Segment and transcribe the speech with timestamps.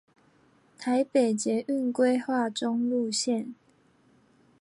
[0.79, 3.53] 台北捷運規劃中路線